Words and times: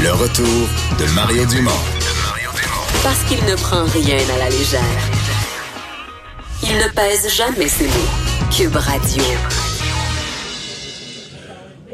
Le 0.00 0.12
retour 0.12 0.68
de 1.00 1.12
Mario 1.14 1.44
Dumont. 1.46 1.70
Parce 3.02 3.24
qu'il 3.24 3.44
ne 3.46 3.56
prend 3.56 3.84
rien 3.84 4.16
à 4.32 4.38
la 4.38 4.48
légère. 4.48 4.80
Il 6.62 6.76
ne 6.76 6.88
pèse 6.94 7.34
jamais 7.36 7.66
ses 7.66 7.86
mots. 7.86 8.48
Cube 8.56 8.76
Radio. 8.76 9.24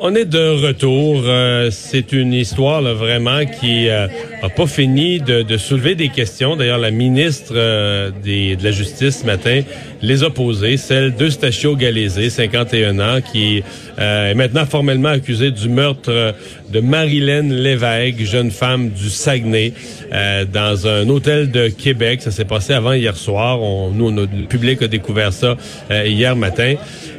On 0.01 0.15
est 0.15 0.27
de 0.27 0.67
retour. 0.67 1.23
Euh, 1.25 1.71
c'est 1.71 2.13
une 2.13 2.35
histoire 2.35 2.83
là, 2.83 2.93
vraiment 2.93 3.47
qui 3.47 3.89
euh, 3.89 4.07
a 4.43 4.51
pas 4.51 4.67
fini 4.67 5.19
de, 5.21 5.41
de 5.41 5.57
soulever 5.57 5.95
des 5.95 6.11
questions. 6.11 6.57
D'ailleurs, 6.57 6.77
la 6.77 6.91
ministre 6.91 7.53
euh, 7.57 8.11
des, 8.23 8.57
de 8.57 8.65
la 8.65 8.71
Justice 8.71 9.21
ce 9.21 9.27
matin 9.27 9.63
les 10.05 10.23
a 10.23 10.31
posées. 10.31 10.77
Celle 10.77 11.15
d'Eustachio 11.15 11.77
Galézé, 11.77 12.31
51 12.31 12.99
ans, 12.99 13.21
qui 13.21 13.63
euh, 13.99 14.31
est 14.31 14.35
maintenant 14.35 14.67
formellement 14.67 15.09
accusée 15.11 15.51
du 15.51 15.69
meurtre 15.69 16.35
de 16.71 16.81
Marilyn 16.81 17.49
Lévesque, 17.49 18.25
jeune 18.25 18.51
femme 18.51 18.91
du 18.91 19.09
Saguenay, 19.09 19.73
euh, 20.13 20.45
dans 20.45 20.87
un 20.87 21.09
hôtel 21.09 21.51
de 21.51 21.69
Québec. 21.69 22.21
Ça 22.23 22.31
s'est 22.31 22.45
passé 22.45 22.73
avant 22.73 22.93
hier 22.93 23.17
soir. 23.17 23.63
On, 23.63 23.91
nous, 23.91 24.09
on 24.09 24.17
le 24.17 24.47
public 24.49 24.83
a 24.83 24.89
découvert 24.89 25.33
ça 25.33 25.57
euh, 25.91 26.07
hier 26.07 26.37
matin. 26.37 26.75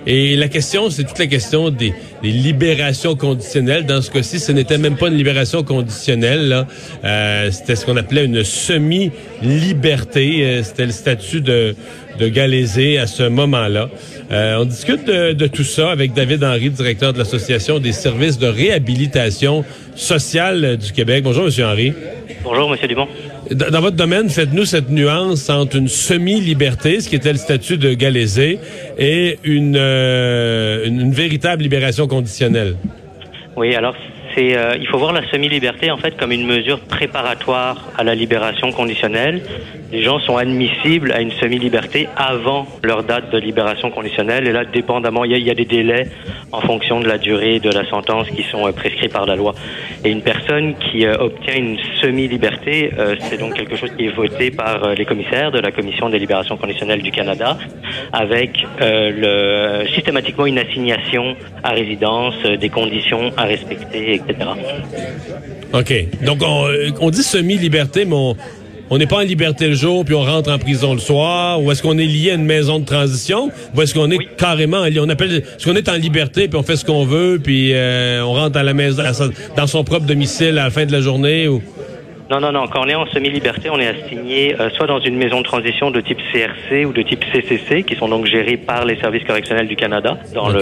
Et 0.07 0.35
la 0.35 0.49
question, 0.49 0.91
c'est 0.91 1.03
toute 1.03 1.17
la 1.17 1.25
question 1.25 1.71
des, 1.71 1.93
des 2.21 2.29
libérations 2.29 3.15
conditionnelles. 3.15 3.85
Dans 3.85 4.03
ce 4.03 4.11
cas-ci, 4.11 4.39
ce 4.39 4.51
n'était 4.51 4.77
même 4.77 4.97
pas 4.97 5.07
une 5.07 5.17
libération 5.17 5.63
conditionnelle. 5.63 6.67
Euh, 7.03 7.49
C'était 7.51 7.75
ce 7.75 7.85
qu'on 7.85 7.97
appelait 7.97 8.25
une 8.25 8.43
semi-liberté. 8.43 10.41
Euh, 10.43 10.63
C'était 10.63 10.85
le 10.85 10.91
statut 10.91 11.41
de, 11.41 11.75
de 12.19 12.27
Galézé 12.27 12.97
à 12.97 13.07
ce 13.07 13.23
moment-là. 13.23 13.89
Euh, 14.31 14.57
on 14.61 14.65
discute 14.65 15.05
de, 15.05 15.33
de 15.33 15.47
tout 15.47 15.63
ça 15.63 15.91
avec 15.91 16.13
David 16.13 16.43
Henry, 16.43 16.69
directeur 16.69 17.13
de 17.13 17.19
l'Association 17.19 17.79
des 17.79 17.91
services 17.91 18.37
de 18.39 18.47
réhabilitation 18.47 19.63
sociale 19.95 20.77
du 20.77 20.91
Québec. 20.91 21.23
Bonjour, 21.23 21.45
Monsieur 21.45 21.65
Henry. 21.65 21.93
Bonjour, 22.43 22.69
Monsieur 22.69 22.87
Dumont. 22.87 23.07
Dans 23.51 23.69
dans 23.69 23.81
votre 23.81 23.95
domaine, 23.95 24.29
faites-nous 24.29 24.65
cette 24.65 24.89
nuance 24.89 25.49
entre 25.49 25.75
une 25.75 25.87
semi-liberté, 25.87 26.99
ce 27.01 27.09
qui 27.09 27.15
était 27.15 27.31
le 27.31 27.37
statut 27.37 27.77
de 27.77 27.93
Galézé, 27.93 28.59
et 28.97 29.37
une, 29.43 29.75
euh, 29.77 30.85
une, 30.85 31.01
une 31.01 31.11
véritable 31.13 31.61
libération 31.61 32.07
conditionnelle. 32.07 32.75
Oui, 33.55 33.75
alors 33.75 33.95
euh, 34.37 34.75
il 34.79 34.87
faut 34.87 34.97
voir 34.97 35.13
la 35.13 35.25
semi-liberté 35.29 35.91
en 35.91 35.97
fait 35.97 36.17
comme 36.17 36.31
une 36.31 36.45
mesure 36.45 36.79
préparatoire 36.79 37.89
à 37.97 38.03
la 38.03 38.15
libération 38.15 38.71
conditionnelle. 38.71 39.41
Les 39.91 40.01
gens 40.01 40.19
sont 40.19 40.35
admissibles 40.35 41.11
à 41.13 41.21
une 41.21 41.31
semi-liberté 41.31 42.09
avant 42.17 42.67
leur 42.83 43.03
date 43.03 43.31
de 43.31 43.37
libération 43.37 43.91
conditionnelle. 43.91 44.47
Et 44.47 44.51
là, 44.51 44.65
dépendamment, 44.65 45.23
il 45.23 45.37
y 45.37 45.49
a, 45.49 45.53
des 45.53 45.65
délais 45.65 46.07
en 46.51 46.59
fonction 46.59 46.99
de 46.99 47.07
la 47.07 47.17
durée 47.17 47.59
de 47.59 47.69
la 47.69 47.85
sentence 47.89 48.27
qui 48.29 48.43
sont 48.43 48.67
euh, 48.67 48.71
prescrits 48.71 49.07
par 49.07 49.25
la 49.25 49.35
loi. 49.35 49.53
Et 50.03 50.09
une 50.09 50.21
personne 50.21 50.75
qui 50.75 51.05
euh, 51.05 51.15
obtient 51.17 51.55
une 51.55 51.77
semi-liberté, 52.01 52.91
c'est 53.29 53.39
donc 53.39 53.53
quelque 53.53 53.75
chose 53.75 53.91
qui 53.97 54.05
est 54.05 54.15
voté 54.15 54.51
par 54.51 54.93
les 54.95 55.05
commissaires 55.05 55.51
de 55.51 55.59
la 55.59 55.71
Commission 55.71 56.09
des 56.09 56.19
libérations 56.19 56.57
conditionnelles 56.57 57.01
du 57.01 57.11
Canada, 57.11 57.57
avec 58.11 58.65
le, 58.79 59.85
systématiquement 59.93 60.45
une 60.45 60.59
assignation 60.59 61.35
à 61.63 61.71
résidence, 61.71 62.35
des 62.43 62.69
conditions 62.69 63.31
à 63.37 63.43
respecter, 63.43 64.21
etc. 64.27 64.49
OK. 65.73 66.23
Donc, 66.25 66.41
on, 66.41 66.67
euh, 66.67 66.89
on 66.99 67.09
dit 67.09 67.23
semi-liberté, 67.23 68.05
mais 68.05 68.15
on 68.15 68.35
on 68.89 68.97
n'est 68.99 69.07
pas 69.07 69.17
en 69.17 69.21
liberté 69.21 69.67
le 69.67 69.73
jour, 69.73 70.05
puis 70.05 70.13
on 70.13 70.23
rentre 70.23 70.51
en 70.51 70.59
prison 70.59 70.93
le 70.93 70.99
soir, 70.99 71.61
ou 71.61 71.71
est-ce 71.71 71.81
qu'on 71.81 71.97
est 71.97 72.05
lié 72.05 72.31
à 72.31 72.35
une 72.35 72.45
maison 72.45 72.79
de 72.79 72.85
transition, 72.85 73.49
ou 73.75 73.81
est-ce 73.81 73.93
qu'on 73.95 74.11
est 74.11 74.17
Oui. 74.17 74.27
carrément, 74.37 74.83
on 74.99 75.09
appelle, 75.09 75.37
est-ce 75.37 75.65
qu'on 75.65 75.75
est 75.75 75.89
en 75.89 75.95
liberté, 75.95 76.47
puis 76.47 76.59
on 76.59 76.63
fait 76.63 76.75
ce 76.75 76.85
qu'on 76.85 77.03
veut, 77.05 77.39
puis 77.43 77.71
euh, 77.73 78.23
on 78.23 78.33
rentre 78.33 78.59
à 78.59 78.63
la 78.63 78.73
maison, 78.73 79.01
dans 79.57 79.67
son 79.67 79.83
propre 79.83 80.05
domicile 80.05 80.59
à 80.59 80.65
la 80.65 80.69
fin 80.69 80.85
de 80.85 80.91
la 80.91 81.01
journée, 81.01 81.47
ou... 81.47 81.63
Non, 82.29 82.39
non, 82.39 82.51
non. 82.51 82.65
Quand 82.67 82.81
on 82.83 82.87
est 82.87 82.95
en 82.95 83.05
semi-liberté, 83.07 83.69
on 83.69 83.79
est 83.79 83.87
assigné 83.87 84.55
euh, 84.59 84.69
soit 84.71 84.87
dans 84.87 84.99
une 84.99 85.15
maison 85.15 85.39
de 85.39 85.43
transition 85.43 85.91
de 85.91 86.01
type 86.01 86.17
CRC 86.33 86.85
ou 86.85 86.91
de 86.91 87.03
type 87.03 87.23
CCC, 87.31 87.83
qui 87.83 87.95
sont 87.95 88.07
donc 88.07 88.25
gérés 88.25 88.57
par 88.57 88.83
les 88.83 88.95
services 88.97 89.23
correctionnels 89.25 89.67
du 89.67 89.75
Canada 89.75 90.17
dans 90.33 90.49
le 90.49 90.59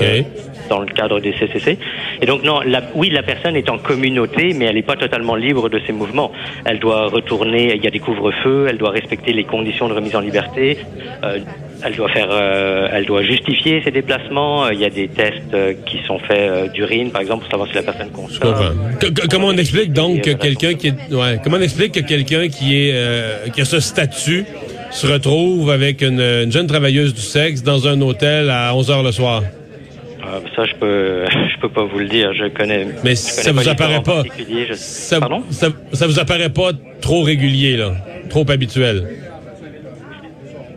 dans 0.69 0.79
le 0.79 0.85
cadre 0.87 1.19
des 1.21 1.31
CCC. 1.33 1.77
Et 2.21 2.25
donc 2.25 2.43
non, 2.43 2.59
la, 2.65 2.81
oui, 2.95 3.09
la 3.09 3.23
personne 3.23 3.55
est 3.55 3.69
en 3.69 3.77
communauté, 3.77 4.53
mais 4.53 4.65
elle 4.65 4.75
n'est 4.75 4.81
pas 4.81 4.95
totalement 4.97 5.35
libre 5.35 5.69
de 5.69 5.79
ses 5.85 5.93
mouvements. 5.93 6.31
Elle 6.65 6.79
doit 6.79 7.07
retourner. 7.07 7.73
Il 7.75 7.83
y 7.83 7.87
a 7.87 7.91
des 7.91 7.99
couvre-feux. 7.99 8.67
Elle 8.69 8.77
doit 8.77 8.91
respecter 8.91 9.31
les 9.31 9.45
conditions 9.45 9.87
de 9.87 9.93
remise 9.93 10.15
en 10.15 10.21
liberté. 10.21 10.77
euh, 11.23 11.39
elle 11.85 11.95
doit 11.95 12.09
faire, 12.09 12.27
euh, 12.31 12.87
elle 12.93 13.05
doit 13.05 13.23
justifier 13.23 13.81
ses 13.83 13.91
déplacements. 13.91 14.65
Euh, 14.65 14.73
Il 14.73 14.79
y 14.79 14.85
a 14.85 14.89
des 14.89 15.07
tests 15.07 15.53
euh, 15.53 15.73
qui 15.85 15.99
sont 16.07 16.19
faits 16.19 16.71
d'urine, 16.73 17.11
par 17.11 17.21
exemple, 17.21 17.41
pour 17.43 17.51
savoir 17.51 17.67
si 17.69 17.75
la 17.75 17.83
personne 17.83 18.07
Je 18.11 18.15
consomme. 18.15 18.53
comprends. 18.53 19.25
Comment 19.29 19.47
on 19.47 19.57
explique 19.57 19.91
donc 19.93 20.21
que 20.21 20.31
quelqu'un 20.31 20.73
qui 20.75 20.87
est, 20.87 21.13
ouais, 21.13 21.39
comment 21.43 21.57
on 21.57 21.61
explique 21.61 21.93
que 21.93 21.99
quelqu'un 21.99 22.47
qui 22.47 22.87
est, 22.87 22.91
euh, 22.93 23.47
qui 23.53 23.61
a 23.61 23.65
ce 23.65 23.79
statut 23.79 24.45
se 24.91 25.07
retrouve 25.07 25.71
avec 25.71 26.01
une, 26.01 26.19
une 26.21 26.51
jeune 26.51 26.67
travailleuse 26.67 27.13
du 27.13 27.21
sexe 27.21 27.63
dans 27.63 27.87
un 27.87 27.99
hôtel 28.01 28.49
à 28.49 28.73
11 28.75 28.91
heures 28.91 29.03
le 29.03 29.11
soir? 29.11 29.41
Euh, 30.25 30.39
ça, 30.55 30.63
je 30.65 30.73
peux, 30.75 31.25
je 31.53 31.59
peux 31.61 31.69
pas 31.69 31.83
vous 31.83 31.99
le 31.99 32.07
dire. 32.07 32.31
Je 32.33 32.45
connais. 32.47 32.87
Mais 33.03 33.11
je 33.11 33.15
ça 33.15 33.51
connais 33.51 33.63
vous 33.63 33.69
apparaît 33.69 34.01
pas. 34.03 34.23
particulier, 34.23 34.67
je- 34.69 34.73
Ça, 34.75 35.19
Pardon? 35.19 35.43
ça, 35.49 35.67
ça 35.91 36.07
vous 36.07 36.17
apparaît 36.19 36.49
pas 36.49 36.71
trop 37.01 37.23
régulier, 37.23 37.75
là? 37.75 37.91
Trop 38.29 38.49
habituel? 38.49 39.03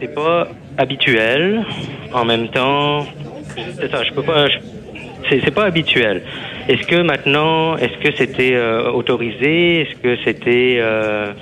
C'est 0.00 0.14
pas 0.14 0.48
habituel. 0.78 1.64
En 2.12 2.24
même 2.24 2.48
temps, 2.48 3.06
c'est 3.78 3.90
ça. 3.90 4.02
Je 4.04 4.12
peux 4.12 4.22
pas. 4.22 4.46
c'est 5.28 5.54
pas 5.54 5.64
habituel. 5.64 6.22
Est-ce 6.68 6.86
que 6.86 7.02
maintenant, 7.02 7.76
est-ce 7.76 7.96
que 7.98 8.16
c'était 8.16 8.54
euh, 8.54 8.90
autorisé? 8.90 9.82
Est-ce 9.82 9.96
que 9.96 10.16
c'était 10.24 10.78
euh, 10.80 11.32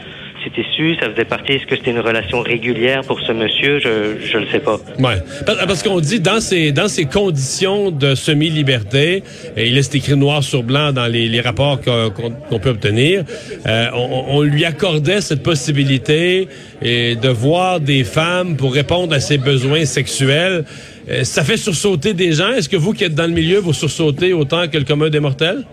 c'était 0.44 0.66
su 0.76 0.94
Ça 1.00 1.10
faisait 1.10 1.24
partie 1.24 1.52
Est-ce 1.52 1.66
que 1.66 1.76
c'était 1.76 1.90
une 1.90 2.00
relation 2.00 2.40
régulière 2.40 3.00
pour 3.02 3.20
ce 3.20 3.32
monsieur? 3.32 3.80
Je 3.80 4.18
je 4.20 4.38
le 4.38 4.46
sais 4.48 4.60
pas. 4.60 4.78
Ouais. 4.98 5.16
Parce, 5.46 5.82
qu'on 5.82 6.00
dit 6.00 6.20
dans 6.20 6.40
ces 6.40 6.72
dans 6.72 6.88
ces 6.88 7.06
conditions 7.06 7.90
de 7.90 8.14
semi-liberté, 8.14 9.22
et 9.56 9.70
là 9.70 9.82
c'est 9.82 9.96
écrit 9.96 10.16
noir 10.16 10.42
sur 10.42 10.62
blanc 10.62 10.92
dans 10.92 11.06
les, 11.06 11.28
les 11.28 11.40
rapports 11.40 11.80
qu'on 11.80 12.10
qu'on 12.48 12.58
peut 12.58 12.70
obtenir, 12.70 13.24
euh, 13.66 13.88
on, 13.94 14.24
on 14.28 14.42
lui 14.42 14.64
accordait 14.64 15.20
cette 15.20 15.42
possibilité 15.42 16.48
et 16.82 17.16
de 17.16 17.28
voir 17.28 17.80
des 17.80 18.04
femmes 18.04 18.56
pour 18.56 18.74
répondre 18.74 19.14
à 19.14 19.20
ses 19.20 19.38
besoins 19.38 19.84
sexuels. 19.84 20.64
Euh, 21.08 21.24
ça 21.24 21.44
fait 21.44 21.56
sursauter 21.56 22.14
des 22.14 22.32
gens. 22.32 22.52
Est-ce 22.52 22.68
que 22.68 22.76
vous 22.76 22.92
qui 22.92 23.04
êtes 23.04 23.14
dans 23.14 23.26
le 23.26 23.32
milieu, 23.32 23.58
vous 23.58 23.72
sursautez 23.72 24.32
autant 24.32 24.68
que 24.68 24.78
le 24.78 24.84
commun 24.84 25.10
des 25.10 25.20
mortels? 25.20 25.64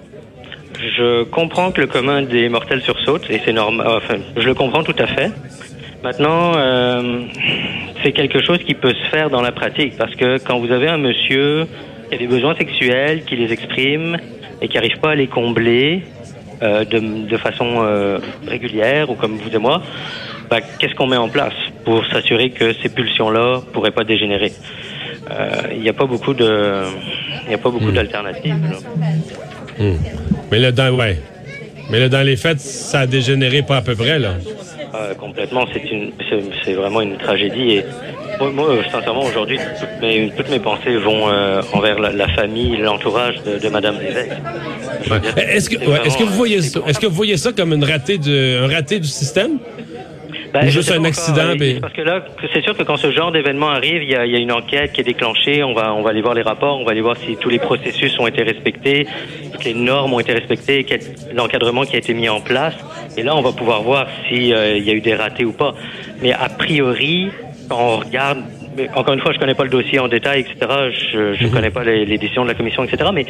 Je 0.81 1.23
comprends 1.23 1.71
que 1.71 1.81
le 1.81 1.87
commun 1.87 2.23
des 2.23 2.49
mortels 2.49 2.81
sursaute 2.81 3.29
et 3.29 3.39
c'est 3.45 3.53
normal. 3.53 3.87
Enfin, 3.87 4.15
je 4.35 4.45
le 4.45 4.53
comprends 4.53 4.83
tout 4.83 4.95
à 4.97 5.07
fait. 5.07 5.31
Maintenant, 6.03 6.53
euh, 6.55 7.21
c'est 8.03 8.11
quelque 8.11 8.41
chose 8.41 8.57
qui 8.63 8.73
peut 8.73 8.93
se 8.93 9.09
faire 9.09 9.29
dans 9.29 9.41
la 9.41 9.51
pratique 9.51 9.95
parce 9.97 10.15
que 10.15 10.39
quand 10.39 10.59
vous 10.59 10.71
avez 10.71 10.87
un 10.87 10.97
monsieur 10.97 11.67
qui 12.09 12.15
a 12.15 12.17
des 12.17 12.27
besoins 12.27 12.55
sexuels, 12.55 13.23
qui 13.25 13.35
les 13.35 13.53
exprime 13.53 14.17
et 14.61 14.67
qui 14.67 14.75
n'arrive 14.75 14.99
pas 14.99 15.11
à 15.11 15.15
les 15.15 15.27
combler 15.27 16.03
euh, 16.63 16.83
de, 16.85 17.27
de 17.27 17.37
façon 17.37 17.83
euh, 17.83 18.19
régulière 18.47 19.09
ou 19.11 19.15
comme 19.15 19.37
vous 19.37 19.55
et 19.55 19.59
moi, 19.59 19.83
bah, 20.49 20.61
qu'est-ce 20.61 20.95
qu'on 20.95 21.07
met 21.07 21.17
en 21.17 21.29
place 21.29 21.53
pour 21.85 22.05
s'assurer 22.07 22.49
que 22.49 22.73
ces 22.73 22.89
pulsions-là 22.89 23.61
pourraient 23.71 23.91
pas 23.91 24.03
dégénérer? 24.03 24.51
Euh, 24.51 24.90
Il 25.73 25.81
n'y 25.81 25.89
a 25.89 25.93
pas 25.93 26.05
beaucoup 26.05 26.33
de, 26.33 26.83
il 27.47 27.53
a 27.53 27.57
pas 27.57 27.69
beaucoup 27.69 27.91
d'alternatives. 27.91 28.55
là. 28.61 29.85
Mais 30.51 30.59
là, 30.59 30.71
dans, 30.71 30.93
ouais. 30.95 31.17
Mais 31.89 31.99
là, 31.99 32.09
dans 32.09 32.25
les 32.25 32.37
faits, 32.37 32.59
ça 32.59 33.01
a 33.01 33.07
dégénéré 33.07 33.63
pas 33.63 33.77
à 33.77 33.81
peu 33.81 33.95
près, 33.95 34.19
là. 34.19 34.35
Euh, 34.93 35.13
complètement, 35.13 35.65
c'est 35.73 35.83
une, 35.89 36.11
c'est, 36.65 36.73
vraiment 36.73 37.01
une 37.01 37.17
tragédie. 37.17 37.77
Et 37.77 37.85
moi, 38.39 38.51
moi, 38.51 38.69
euh, 38.69 38.81
sincèrement, 38.91 39.23
aujourd'hui, 39.23 39.57
toutes 39.57 40.01
mes, 40.01 40.31
toutes 40.35 40.49
mes 40.49 40.59
pensées 40.59 40.97
vont 40.97 41.29
euh, 41.29 41.61
envers 41.73 41.97
la, 41.99 42.11
la 42.11 42.27
famille, 42.29 42.77
l'entourage 42.77 43.35
de, 43.43 43.57
de 43.57 43.69
Madame 43.69 43.95
Lévesque. 43.99 44.37
Ouais. 45.09 45.43
Est-ce 45.55 45.69
que, 45.69 45.77
ouais, 45.77 45.99
est-ce 46.05 46.17
que 46.17 46.23
vous 46.23 46.33
voyez 46.33 46.61
ça, 46.61 46.81
est-ce 46.87 46.99
que 46.99 47.07
vous 47.07 47.15
voyez 47.15 47.37
ça 47.37 47.51
comme 47.53 47.71
une 47.73 47.83
ratée 47.83 48.17
du, 48.17 48.33
un 48.33 48.67
raté 48.67 48.99
du 48.99 49.07
système? 49.07 49.59
Ben, 50.53 50.67
juste 50.69 50.91
un 50.91 51.03
accident, 51.05 51.43
encore. 51.43 51.55
mais- 51.59 51.79
Parce 51.79 51.93
que 51.93 52.01
là, 52.01 52.25
c'est 52.53 52.61
sûr 52.61 52.75
que 52.75 52.83
quand 52.83 52.97
ce 52.97 53.11
genre 53.11 53.31
d'événement 53.31 53.69
arrive, 53.69 54.03
il 54.03 54.09
y, 54.09 54.15
a, 54.15 54.25
il 54.25 54.31
y 54.31 54.35
a 54.35 54.39
une 54.39 54.51
enquête 54.51 54.91
qui 54.91 55.01
est 55.01 55.05
déclenchée. 55.05 55.63
On 55.63 55.73
va, 55.73 55.93
on 55.93 56.01
va 56.01 56.09
aller 56.09 56.21
voir 56.21 56.33
les 56.33 56.41
rapports, 56.41 56.79
on 56.79 56.83
va 56.83 56.91
aller 56.91 57.01
voir 57.01 57.15
si 57.17 57.37
tous 57.37 57.49
les 57.49 57.59
processus 57.59 58.17
ont 58.19 58.27
été 58.27 58.43
respectés, 58.43 59.07
toutes 59.51 59.63
les 59.63 59.73
normes 59.73 60.13
ont 60.13 60.19
été 60.19 60.33
respectées, 60.33 60.83
quel- 60.83 61.01
l'encadrement 61.33 61.83
qui 61.85 61.95
a 61.95 61.99
été 61.99 62.13
mis 62.13 62.27
en 62.29 62.41
place. 62.41 62.73
Et 63.17 63.23
là, 63.23 63.35
on 63.35 63.41
va 63.41 63.51
pouvoir 63.53 63.81
voir 63.81 64.07
s'il 64.27 64.45
y 64.47 64.53
a 64.53 64.77
eu 64.93 65.01
des 65.01 65.15
ratés 65.15 65.45
ou 65.45 65.53
pas. 65.53 65.73
Mais 66.21 66.33
a 66.33 66.49
priori, 66.49 67.29
quand 67.69 67.77
on 67.79 67.97
regarde, 67.97 68.39
mais 68.77 68.89
encore 68.95 69.13
une 69.13 69.21
fois, 69.21 69.31
je 69.33 69.39
connais 69.39 69.53
pas 69.55 69.63
le 69.63 69.69
dossier 69.69 69.99
en 69.99 70.07
détail, 70.07 70.41
etc. 70.41 70.55
Je, 71.13 71.33
je 71.33 71.47
connais 71.47 71.69
pas 71.71 71.83
les, 71.83 72.05
les 72.05 72.17
décisions 72.17 72.43
de 72.43 72.47
la 72.49 72.53
commission, 72.55 72.83
etc. 72.83 73.09
Mais 73.13 73.25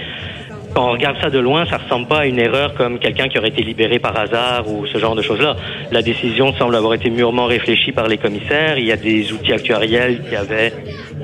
quand 0.73 0.89
on 0.89 0.91
regarde 0.91 1.17
ça 1.21 1.29
de 1.29 1.39
loin, 1.39 1.65
ça 1.65 1.77
ressemble 1.77 2.07
pas 2.07 2.19
à 2.19 2.25
une 2.25 2.39
erreur 2.39 2.73
comme 2.75 2.99
quelqu'un 2.99 3.27
qui 3.27 3.37
aurait 3.37 3.49
été 3.49 3.63
libéré 3.63 3.99
par 3.99 4.17
hasard 4.17 4.67
ou 4.71 4.85
ce 4.85 4.97
genre 4.97 5.15
de 5.15 5.21
choses-là. 5.21 5.55
La 5.91 6.01
décision 6.01 6.53
semble 6.53 6.75
avoir 6.75 6.93
été 6.93 7.09
mûrement 7.09 7.45
réfléchie 7.45 7.91
par 7.91 8.07
les 8.07 8.17
commissaires. 8.17 8.77
Il 8.77 8.85
y 8.85 8.91
a 8.91 8.97
des 8.97 9.31
outils 9.33 9.53
actuariels 9.53 10.21
qui 10.29 10.35
avaient 10.35 10.73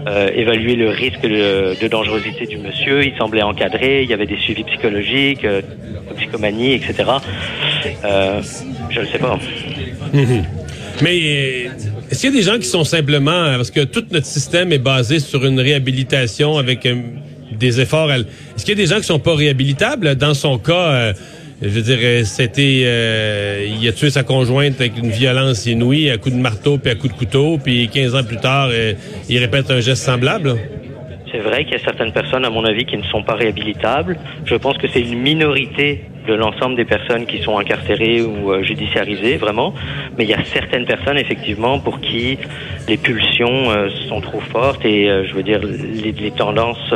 euh, 0.08 0.30
évalué 0.34 0.76
le 0.76 0.90
risque 0.90 1.22
de, 1.22 1.80
de 1.82 1.88
dangerosité 1.88 2.46
du 2.46 2.58
monsieur. 2.58 3.06
Il 3.06 3.16
semblait 3.18 3.42
encadré. 3.42 4.04
Il 4.04 4.10
y 4.10 4.14
avait 4.14 4.26
des 4.26 4.38
suivis 4.38 4.64
psychologiques, 4.64 5.46
euh, 5.46 5.62
toxicomanie, 6.10 6.74
etc. 6.74 7.10
Euh, 8.06 8.42
je 8.90 9.00
ne 9.02 9.06
sais 9.06 9.20
pas. 9.20 9.40
Mais 11.02 11.70
est-ce 12.10 12.22
qu'il 12.22 12.30
y 12.32 12.34
a 12.34 12.38
des 12.38 12.44
gens 12.44 12.58
qui 12.58 12.68
sont 12.68 12.84
simplement 12.84 13.32
euh, 13.32 13.58
parce 13.58 13.72
que 13.72 13.84
tout 13.84 14.04
notre 14.12 14.26
système 14.26 14.72
est 14.72 14.80
basé 14.80 15.20
sur 15.20 15.46
une 15.46 15.60
réhabilitation 15.60 16.58
avec 16.58 16.86
euh, 16.86 16.96
des 17.58 17.82
efforts. 17.82 18.12
Est-ce 18.12 18.66
qu'il 18.66 18.78
y 18.78 18.82
a 18.82 18.84
des 18.84 18.88
gens 18.88 18.98
qui 18.98 19.06
sont 19.06 19.20
pas 19.20 19.36
réhabilitables? 19.36 20.16
Dans 20.16 20.34
son 20.34 20.58
cas? 20.58 20.74
euh, 20.74 21.14
je 21.62 21.70
veux 21.70 21.82
dire, 21.82 21.98
euh, 22.02 22.24
c'était, 22.24 22.84
euh, 22.86 23.66
il 23.68 23.88
a 23.88 23.92
tué 23.92 24.10
sa 24.10 24.24
conjointe 24.24 24.80
avec 24.80 24.98
une 24.98 25.10
violence 25.10 25.66
inouïe, 25.66 26.12
à 26.12 26.18
coup 26.18 26.30
de 26.30 26.36
marteau 26.36 26.78
puis 26.78 26.92
à 26.92 26.96
coup 26.96 27.08
de 27.08 27.14
couteau, 27.14 27.58
puis 27.58 27.90
15 27.90 28.16
ans 28.16 28.24
plus 28.24 28.38
tard, 28.38 28.70
il 29.28 29.40
répète 29.40 29.72
un 29.72 29.80
geste 29.80 30.04
semblable? 30.04 30.56
C'est 31.32 31.40
vrai 31.40 31.66
qu'il 31.66 31.74
y 31.74 31.76
a 31.76 31.84
certaines 31.84 32.14
personnes, 32.14 32.46
à 32.46 32.50
mon 32.50 32.64
avis, 32.64 32.86
qui 32.86 32.96
ne 32.96 33.04
sont 33.04 33.24
pas 33.24 33.34
réhabilitables. 33.34 34.18
Je 34.46 34.56
pense 34.56 34.78
que 34.78 34.88
c'est 34.88 35.02
une 35.02 35.20
minorité 35.20 36.06
de 36.28 36.34
l'ensemble 36.36 36.76
des 36.76 36.86
personnes 36.86 37.26
qui 37.26 37.40
sont 37.40 37.58
incarcérées 37.58 38.22
ou 38.22 38.52
euh, 38.52 38.62
judiciarisées, 38.64 39.38
vraiment. 39.38 39.74
Mais 40.18 40.26
il 40.26 40.30
y 40.30 40.34
a 40.34 40.44
certaines 40.44 40.86
personnes, 40.86 41.18
effectivement, 41.18 41.80
pour 41.80 42.00
qui 42.02 42.38
les 42.88 42.98
pulsions 42.98 43.72
euh, 43.72 43.90
sont 44.10 44.22
trop 44.22 44.42
fortes 44.42 44.84
et, 44.86 45.10
euh, 45.10 45.26
je 45.28 45.34
veux 45.34 45.44
dire, 45.44 45.60
les, 45.64 46.32
tendances, 46.32 46.94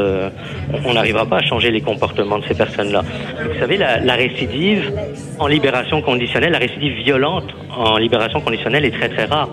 on- 0.85 0.93
n'arrivera 0.93 1.25
pas 1.25 1.37
à 1.37 1.41
changer 1.41 1.71
les 1.71 1.81
comportements 1.81 2.37
de 2.39 2.43
ces 2.45 2.53
personnes-là. 2.53 3.01
Vous 3.51 3.59
savez, 3.59 3.77
la 3.77 4.13
récidive 4.15 4.91
en 5.39 5.47
libération 5.47 6.01
conditionnelle, 6.01 6.51
la 6.51 6.59
récidive 6.59 6.93
violente 7.03 7.49
en 7.75 7.97
libération 7.97 8.41
conditionnelle 8.41 8.85
est 8.85 8.91
très 8.91 9.09
très 9.09 9.25
rare. 9.25 9.49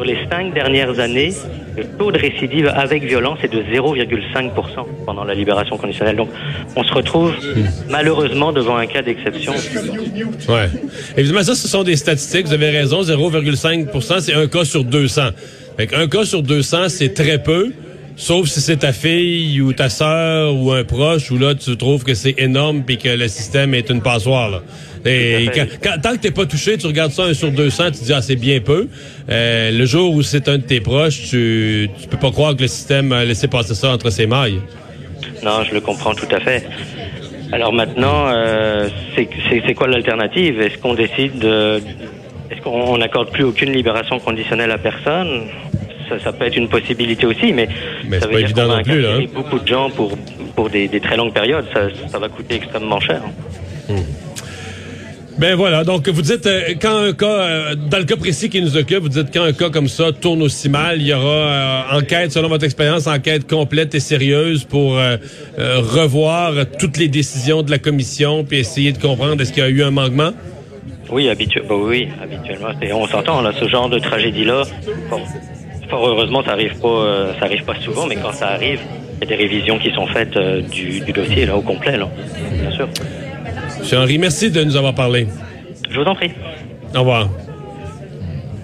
Sur 0.00 0.06
les 0.06 0.16
cinq 0.30 0.54
dernières 0.54 0.98
années, 0.98 1.34
le 1.76 1.84
taux 1.98 2.10
de 2.10 2.16
récidive 2.16 2.68
avec 2.68 3.04
violence 3.04 3.38
est 3.42 3.52
de 3.52 3.60
0,5% 3.60 4.50
pendant 5.04 5.24
la 5.24 5.34
libération 5.34 5.76
conditionnelle. 5.76 6.16
Donc, 6.16 6.30
on 6.74 6.82
se 6.82 6.94
retrouve 6.94 7.34
malheureusement 7.90 8.50
devant 8.50 8.78
un 8.78 8.86
cas 8.86 9.02
d'exception. 9.02 9.52
Ouais. 10.48 10.70
Évidemment, 11.18 11.42
ça, 11.42 11.54
ce 11.54 11.68
sont 11.68 11.82
des 11.82 11.96
statistiques. 11.96 12.46
Vous 12.46 12.54
avez 12.54 12.70
raison, 12.70 13.02
0,5 13.02 14.20
c'est 14.20 14.32
un 14.32 14.46
cas 14.46 14.64
sur 14.64 14.84
200. 14.84 15.20
Fait 15.76 15.86
qu'un 15.86 16.08
cas 16.08 16.24
sur 16.24 16.42
200, 16.42 16.88
c'est 16.88 17.12
très 17.12 17.42
peu. 17.42 17.70
Sauf 18.20 18.48
si 18.48 18.60
c'est 18.60 18.76
ta 18.76 18.92
fille 18.92 19.62
ou 19.62 19.72
ta 19.72 19.88
sœur 19.88 20.54
ou 20.54 20.72
un 20.72 20.84
proche 20.84 21.30
où 21.30 21.38
là 21.38 21.54
tu 21.54 21.74
trouves 21.78 22.04
que 22.04 22.12
c'est 22.12 22.34
énorme 22.36 22.82
puis 22.84 22.98
que 22.98 23.08
le 23.08 23.28
système 23.28 23.72
est 23.74 23.88
une 23.88 24.02
passoire. 24.02 24.50
Là. 24.50 24.60
Et 25.06 25.48
quand, 25.54 25.64
quand- 25.82 26.00
tant 26.02 26.12
que 26.12 26.18
t'es 26.18 26.30
pas 26.30 26.44
touché, 26.44 26.76
tu 26.76 26.86
regardes 26.86 27.12
ça 27.12 27.22
un 27.24 27.32
sur 27.32 27.50
200, 27.50 27.84
tu 27.86 28.00
te 28.00 28.04
dis 28.04 28.12
ah 28.12 28.20
c'est 28.20 28.36
bien 28.36 28.60
peu. 28.60 28.88
Euh, 29.30 29.70
le 29.70 29.86
jour 29.86 30.12
où 30.12 30.20
c'est 30.22 30.48
un 30.50 30.58
de 30.58 30.62
tes 30.62 30.80
proches, 30.82 31.30
tu 31.30 31.88
tu 31.98 32.08
peux 32.08 32.18
pas 32.18 32.30
croire 32.30 32.54
que 32.54 32.60
le 32.60 32.68
système 32.68 33.10
a 33.12 33.24
laissé 33.24 33.48
passer 33.48 33.74
ça 33.74 33.88
entre 33.90 34.10
ses 34.10 34.26
mailles. 34.26 34.60
Non, 35.42 35.64
je 35.66 35.72
le 35.72 35.80
comprends 35.80 36.14
tout 36.14 36.28
à 36.30 36.40
fait. 36.40 36.62
Alors 37.52 37.72
maintenant, 37.72 38.26
euh, 38.28 38.86
c'est 39.16 39.74
quoi 39.74 39.88
l'alternative? 39.88 40.60
Est-ce 40.60 40.76
qu'on 40.76 40.92
décide 40.94 41.38
de... 41.38 41.78
Est-ce 42.50 42.60
qu'on 42.60 42.98
n'accorde 42.98 43.30
plus 43.30 43.44
aucune 43.44 43.72
libération 43.72 44.18
conditionnelle 44.18 44.70
à 44.72 44.78
personne? 44.78 45.44
Ça, 46.10 46.18
ça 46.22 46.32
peut 46.32 46.44
être 46.44 46.56
une 46.56 46.68
possibilité 46.68 47.24
aussi, 47.24 47.52
mais, 47.54 47.68
Mais 48.06 48.20
ça 48.20 48.26
veut 48.26 48.32
pas 48.32 48.38
dire 48.38 48.46
évident 48.48 48.62
qu'on 48.64 48.68
va 48.68 48.76
non 48.76 48.82
plus, 48.82 49.00
là, 49.00 49.14
hein. 49.18 49.24
beaucoup 49.34 49.58
de 49.58 49.66
gens 49.66 49.88
pour, 49.88 50.12
pour 50.54 50.68
des, 50.68 50.88
des 50.88 51.00
très 51.00 51.16
longues 51.16 51.32
périodes. 51.32 51.64
Ça, 51.72 51.88
ça 52.12 52.18
va 52.18 52.28
coûter 52.28 52.56
extrêmement 52.56 53.00
cher. 53.00 53.22
Ben 55.38 55.54
voilà, 55.54 55.84
donc 55.84 56.06
vous 56.06 56.20
dites 56.20 56.44
euh, 56.46 56.74
quand 56.82 56.98
un 56.98 57.12
cas, 57.14 57.26
euh, 57.26 57.74
dans 57.74 57.96
le 57.96 58.04
cas 58.04 58.16
précis 58.16 58.50
qui 58.50 58.60
nous 58.60 58.76
occupe, 58.76 58.98
vous 58.98 59.08
dites 59.08 59.28
quand 59.32 59.44
un 59.44 59.54
cas 59.54 59.70
comme 59.70 59.88
ça 59.88 60.12
tourne 60.12 60.42
aussi 60.42 60.68
mal, 60.68 61.00
il 61.00 61.06
y 61.06 61.14
aura 61.14 61.24
euh, 61.24 61.98
enquête, 61.98 62.30
selon 62.30 62.48
votre 62.48 62.64
expérience, 62.66 63.06
enquête 63.06 63.48
complète 63.48 63.94
et 63.94 64.00
sérieuse 64.00 64.64
pour 64.64 64.98
revoir 65.56 66.52
toutes 66.78 66.98
les 66.98 67.08
décisions 67.08 67.62
de 67.62 67.70
la 67.70 67.78
commission 67.78 68.44
puis 68.44 68.58
essayer 68.58 68.92
de 68.92 68.98
comprendre 68.98 69.40
est-ce 69.40 69.52
qu'il 69.54 69.62
y 69.62 69.66
a 69.66 69.70
eu 69.70 69.82
un 69.82 69.90
manquement? 69.90 70.32
Oui, 71.10 71.28
habitu- 71.28 71.62
bah 71.66 71.74
oui, 71.76 72.08
habituellement. 72.22 72.68
Et 72.82 72.92
on 72.92 73.06
s'entend, 73.06 73.40
là, 73.40 73.52
ce 73.58 73.66
genre 73.66 73.88
de 73.88 73.98
tragédie-là. 73.98 74.62
Bon, 75.08 75.20
fort 75.90 76.06
heureusement, 76.08 76.42
ça 76.44 76.52
arrive 76.52 76.78
pas, 76.80 76.88
euh, 76.88 77.32
ça 77.38 77.44
arrive 77.46 77.64
pas 77.64 77.74
souvent, 77.84 78.06
mais 78.06 78.16
quand 78.16 78.32
ça 78.32 78.48
arrive, 78.48 78.80
il 79.20 79.28
y 79.28 79.32
a 79.32 79.36
des 79.36 79.42
révisions 79.42 79.78
qui 79.78 79.92
sont 79.92 80.06
faites 80.06 80.36
euh, 80.36 80.62
du, 80.62 81.00
du 81.00 81.12
dossier, 81.12 81.44
là, 81.46 81.56
au 81.56 81.60
complet, 81.62 81.96
là. 81.98 82.08
Bien 82.60 82.70
sûr. 82.70 82.88
Monsieur 83.78 83.98
Henry, 83.98 84.18
merci 84.18 84.50
de 84.50 84.62
nous 84.64 84.76
avoir 84.76 84.94
parlé. 84.94 85.26
Je 85.90 85.98
vous 86.00 86.06
en 86.06 86.14
prie. 86.14 86.30
Au 86.94 87.00
revoir. 87.00 87.28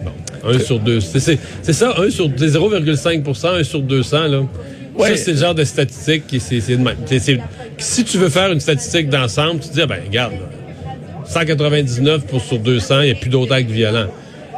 Bon, 0.05 0.11
un 0.50 0.58
sur 0.58 0.78
deux. 0.78 1.00
C'est 1.00 1.20
c'est- 1.20 1.38
c'est 1.62 1.73
ça, 1.73 1.94
un 1.99 2.11
sur 2.11 2.28
c'est 2.37 2.49
0,5% 2.49 3.49
un 3.49 3.64
sur 3.64 3.81
200, 3.81 4.26
là. 4.28 4.40
Ça, 4.99 5.17
c'est 5.17 5.32
le 5.32 5.37
genre 5.38 5.55
de 5.55 5.64
statistique 5.64 6.26
qui, 6.26 6.40
c'est, 6.40 6.61
si 7.78 8.05
tu 8.05 8.17
veux 8.17 8.31
faire 8.31 8.50
une 8.50 8.61
statistique 8.61 9.11
d'ensemble, 9.11 9.61
tu 9.61 9.69
te 9.69 9.75
dis, 9.75 9.82
ah 9.82 9.87
ben, 9.87 10.00
regarde, 10.06 10.32
là, 10.32 10.38
199 11.26 12.26
pour 12.26 12.40
sur 12.40 12.58
200, 12.58 13.00
il 13.02 13.05
n'y 13.06 13.11
a 13.11 13.14
plus 13.14 13.28
d'autres 13.28 13.52
actes 13.52 13.70
violents. 13.70 14.06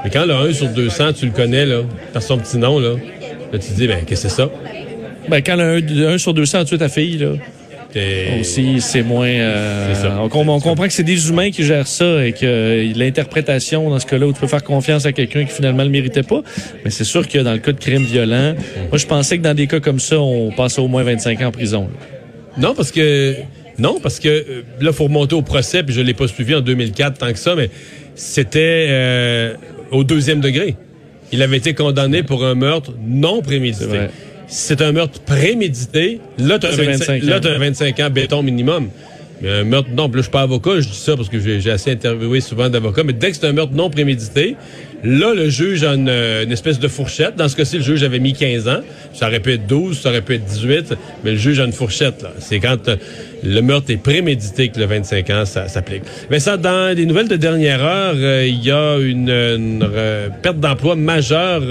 Mais 0.04 0.10
quand 0.10 0.24
le 0.26 0.34
1 0.34 0.52
sur 0.52 0.68
200, 0.68 1.12
tu 1.14 1.26
le 1.26 1.32
connais, 1.32 1.66
là, 1.66 1.82
par 2.12 2.22
son 2.22 2.38
petit 2.38 2.56
nom, 2.58 2.78
là, 2.78 2.90
là 3.52 3.58
tu 3.58 3.68
te 3.68 3.74
dis, 3.74 3.86
ben, 3.88 3.98
qu'est-ce 4.06 4.24
que 4.24 4.28
c'est 4.28 4.34
ça? 4.36 4.50
Ben, 5.28 5.42
quand 5.42 5.56
le 5.56 6.08
1 6.08 6.18
sur 6.18 6.34
200 6.34 6.58
a 6.60 6.64
tué 6.64 6.78
ta 6.78 6.88
fille, 6.88 7.18
là, 7.18 7.32
aussi, 8.40 8.80
c'est 8.80 9.02
moins... 9.02 9.26
euh, 9.28 9.92
C'est 9.94 10.02
ça. 10.02 10.18
on, 10.20 10.26
on 10.48 10.60
comprend 10.60 10.86
que 10.86 10.92
c'est 10.92 11.02
des 11.02 11.28
humains 11.30 11.50
qui 11.50 11.64
gèrent 11.64 11.86
ça 11.88 12.24
et 12.24 12.32
que 12.32 12.44
euh, 12.44 12.92
l'interprétation, 12.94 13.90
dans 13.90 13.98
ce 13.98 14.06
cas-là, 14.06 14.26
où 14.26 14.32
tu 14.32 14.40
peux 14.40 14.46
faire 14.46 14.62
confiance 14.62 15.04
à 15.06 15.12
quelqu'un 15.12 15.44
qui 15.44 15.52
finalement 15.52 15.82
le 15.82 15.90
méritait 15.90 16.22
pas. 16.22 16.42
Mais 16.84 16.90
c'est 16.90 17.04
sûr 17.04 17.26
que 17.26 17.38
dans 17.38 17.52
le 17.52 17.58
cas 17.58 17.72
de 17.72 17.80
crimes 17.80 18.04
violents, 18.04 18.54
moi, 18.90 18.98
je 18.98 19.06
pensais 19.06 19.38
que 19.38 19.42
dans 19.42 19.54
des 19.54 19.66
cas 19.66 19.80
comme 19.80 20.00
ça, 20.00 20.20
on 20.20 20.52
passait 20.52 20.80
au 20.80 20.86
moins 20.88 21.02
25 21.02 21.40
ans 21.42 21.46
en 21.46 21.50
prison. 21.50 21.88
là. 21.90 22.06
Non, 22.68 22.74
parce 22.74 22.92
que 22.92 23.34
non, 23.78 23.98
parce 24.02 24.18
que 24.20 24.28
euh, 24.28 24.62
là, 24.80 24.92
faut 24.92 25.04
remonter 25.04 25.34
au 25.34 25.42
procès, 25.42 25.82
puis 25.82 25.94
je 25.94 26.00
l'ai 26.00 26.14
pas 26.14 26.28
suivi 26.28 26.54
en 26.54 26.60
2004 26.60 27.18
tant 27.18 27.32
que 27.32 27.38
ça, 27.38 27.54
mais 27.56 27.70
c'était 28.14 28.86
euh, 28.90 29.54
au 29.90 30.04
deuxième 30.04 30.40
degré. 30.40 30.76
Il 31.32 31.42
avait 31.42 31.58
été 31.58 31.74
condamné 31.74 32.22
pour 32.22 32.44
un 32.44 32.54
meurtre 32.54 32.92
non 33.06 33.42
prémédité. 33.42 34.08
c'est 34.46 34.80
un 34.80 34.92
meurtre 34.92 35.20
prémédité, 35.20 36.20
là, 36.38 36.58
tu 36.58 36.66
as, 36.66 36.72
C'est 36.72 36.84
25 36.84 37.22
là, 37.22 37.36
ans. 37.36 37.40
t'as 37.42 37.58
25 37.58 38.00
ans 38.00 38.10
béton 38.10 38.42
minimum. 38.42 38.88
Mais 39.42 39.50
un 39.50 39.64
meurtre, 39.64 39.90
non, 39.94 40.06
là, 40.06 40.12
je 40.16 40.22
suis 40.22 40.30
pas 40.30 40.40
avocat, 40.40 40.80
je 40.80 40.88
dis 40.88 40.96
ça 40.96 41.16
parce 41.16 41.28
que 41.28 41.38
j'ai 41.38 41.70
assez 41.70 41.92
interviewé 41.92 42.40
souvent 42.40 42.68
d'avocats, 42.68 43.04
mais 43.04 43.12
dès 43.12 43.30
que 43.30 43.36
c'est 43.36 43.46
un 43.46 43.52
meurtre 43.52 43.74
non 43.74 43.90
prémédité, 43.90 44.56
là, 45.04 45.34
le 45.34 45.48
juge 45.48 45.84
a 45.84 45.94
une, 45.94 46.08
euh, 46.08 46.44
une 46.44 46.52
espèce 46.52 46.78
de 46.78 46.88
fourchette. 46.88 47.36
Dans 47.36 47.48
ce 47.48 47.56
cas-ci, 47.56 47.76
le 47.76 47.82
juge 47.82 48.02
avait 48.02 48.18
mis 48.18 48.32
15 48.32 48.68
ans. 48.68 48.80
Ça 49.14 49.28
aurait 49.28 49.40
pu 49.40 49.52
être 49.52 49.66
12, 49.66 50.00
ça 50.00 50.10
aurait 50.10 50.22
pu 50.22 50.34
être 50.34 50.44
18, 50.44 50.94
mais 51.24 51.32
le 51.32 51.36
juge 51.36 51.60
a 51.60 51.64
une 51.64 51.72
fourchette. 51.72 52.24
C'est 52.38 52.60
quand 52.60 52.88
euh, 52.88 52.96
le 53.44 53.60
meurtre 53.60 53.90
est 53.90 53.96
prémédité 53.96 54.68
que 54.68 54.78
le 54.78 54.86
25 54.86 55.30
ans, 55.30 55.44
s'applique. 55.44 56.02
Mais 56.30 56.40
ça, 56.40 56.56
dans 56.56 56.94
les 56.96 57.06
nouvelles 57.06 57.28
de 57.28 57.36
dernière 57.36 57.82
heure, 57.82 58.14
euh, 58.16 58.46
il 58.46 58.64
y 58.64 58.70
a 58.70 58.98
une, 58.98 59.28
perte 60.42 60.58
d'emploi 60.58 60.96
majeure 60.96 61.62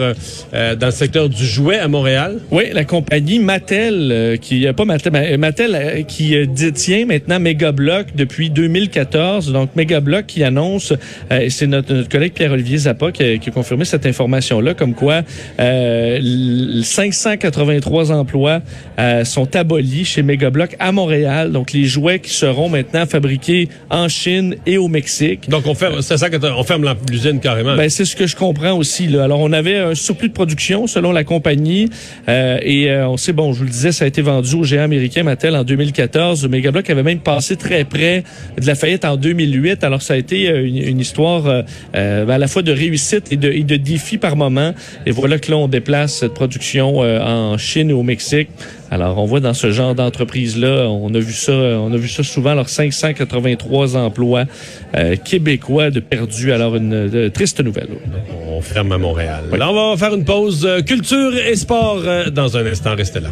dans 0.53 0.85
le 0.85 0.91
secteur 0.91 1.29
du 1.29 1.45
jouet 1.45 1.77
à 1.77 1.87
Montréal. 1.87 2.39
Oui, 2.51 2.63
la 2.73 2.85
compagnie 2.85 3.39
Mattel, 3.39 4.37
qui 4.41 4.65
pas 4.75 4.85
Mattel, 4.85 5.13
euh, 5.15 5.37
Mattel 5.37 6.05
qui 6.07 6.35
détient 6.47 7.05
maintenant 7.05 7.39
Megablock 7.39 8.15
depuis 8.15 8.49
2014. 8.49 9.51
Donc 9.51 9.75
Megablock 9.75 10.25
qui 10.25 10.43
annonce, 10.43 10.93
c'est 11.49 11.67
notre, 11.67 11.93
notre 11.93 12.09
collègue 12.09 12.33
Pierre-Olivier 12.33 12.77
Zappa 12.77 13.11
qui 13.17 13.23
a, 13.23 13.37
qui 13.37 13.49
a 13.49 13.51
confirmé 13.51 13.85
cette 13.85 14.05
information-là, 14.05 14.73
comme 14.73 14.93
quoi 14.93 15.21
euh, 15.59 16.17
l- 16.17 16.81
583 16.83 18.11
emplois 18.11 18.61
euh, 18.99 19.23
sont 19.25 19.55
abolis 19.55 20.05
chez 20.05 20.21
Megablock 20.23 20.75
à 20.79 20.91
Montréal. 20.91 21.51
Donc 21.51 21.73
les 21.73 21.85
jouets 21.85 22.19
qui 22.19 22.31
seront 22.31 22.69
maintenant 22.69 23.05
fabriqués 23.05 23.69
en 23.89 24.07
Chine 24.07 24.55
et 24.65 24.77
au 24.77 24.87
Mexique. 24.87 25.49
Donc, 25.49 25.65
on 25.67 25.73
ferme, 25.73 26.01
c'est 26.01 26.17
ça 26.17 26.29
qu'on 26.29 26.63
ferme 26.63 26.85
l'usine 27.09 27.39
carrément. 27.39 27.75
Ben, 27.75 27.89
c'est 27.89 28.05
ce 28.05 28.15
que 28.15 28.27
je 28.27 28.35
comprends 28.35 28.73
aussi. 28.77 29.07
Là. 29.07 29.23
Alors, 29.23 29.39
on 29.39 29.51
avait 29.51 29.77
un 29.77 29.95
surplus 29.95 30.29
de 30.29 30.33
production 30.33 30.87
selon 30.87 31.11
la 31.11 31.23
compagnie 31.23 31.89
euh, 32.29 32.57
et 32.61 32.89
euh, 32.91 33.07
on 33.07 33.17
sait, 33.17 33.33
bon, 33.33 33.53
je 33.53 33.59
vous 33.59 33.65
le 33.65 33.69
disais, 33.71 33.91
ça 33.91 34.05
a 34.05 34.07
été 34.07 34.21
vendu 34.21 34.55
au 34.55 34.63
géant 34.63 34.83
américain 34.83 35.23
Mattel 35.23 35.55
en 35.55 35.63
2014. 35.63 36.47
Megablock 36.47 36.89
avait 36.89 37.03
même 37.03 37.19
passé 37.19 37.55
très 37.55 37.83
près 37.83 38.23
de 38.59 38.65
la 38.67 38.75
faillite 38.75 39.05
en 39.05 39.17
2008. 39.17 39.83
Alors, 39.83 40.01
ça 40.01 40.13
a 40.13 40.17
été 40.17 40.49
euh, 40.49 40.65
une, 40.67 40.77
une 40.77 40.99
histoire 40.99 41.45
euh, 41.47 41.61
euh, 41.95 42.27
à 42.27 42.37
la 42.37 42.47
fois 42.47 42.61
de 42.61 42.71
réussite 42.71 43.06
et 43.13 43.37
de, 43.37 43.51
et 43.51 43.63
de 43.63 43.75
défie 43.77 44.17
par 44.17 44.35
moment. 44.35 44.73
Et 45.05 45.11
voilà 45.11 45.39
que 45.39 45.51
là, 45.51 45.57
on 45.57 45.67
déplace 45.67 46.13
cette 46.15 46.33
production 46.33 47.03
euh, 47.03 47.19
en 47.21 47.57
Chine 47.57 47.89
et 47.89 47.93
au 47.93 48.03
Mexique. 48.03 48.49
Alors, 48.89 49.17
on 49.17 49.25
voit 49.25 49.41
dans 49.41 49.53
ce 49.53 49.69
genre 49.71 49.95
d'entreprise-là, 49.95 50.87
on 50.89 51.13
a 51.13 51.19
vu 51.19 51.33
ça, 51.33 51.51
on 51.51 51.91
a 51.91 51.97
vu 51.97 52.07
ça 52.07 52.23
souvent, 52.23 52.51
alors 52.51 52.69
583 52.69 53.97
emplois 53.97 54.45
euh, 54.95 55.15
québécois 55.17 55.89
de 55.91 55.99
perdus. 55.99 56.51
Alors, 56.53 56.75
une 56.77 57.09
de- 57.09 57.27
triste 57.27 57.59
nouvelle. 57.61 57.89
On 58.49 58.61
ferme 58.61 58.91
à 58.93 58.97
Montréal. 58.97 59.43
Alors, 59.51 59.73
on 59.73 59.95
va 59.95 59.97
faire 59.97 60.15
une 60.15 60.23
pause 60.25 60.65
euh, 60.65 60.81
culture 60.81 61.35
et 61.35 61.55
sport 61.55 62.01
euh, 62.05 62.29
dans 62.29 62.55
un 62.55 62.65
instant. 62.65 62.95
Restez 62.95 63.19
là. 63.19 63.29